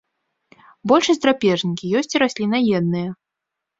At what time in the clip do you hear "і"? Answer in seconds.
2.15-2.25